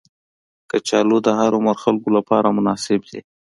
کچالو 0.69 1.17
د 1.23 1.27
هر 1.39 1.51
عمر 1.57 1.75
خلکو 1.83 2.09
لپاره 2.17 2.55
مناسب 2.57 2.99
دي 3.09 3.19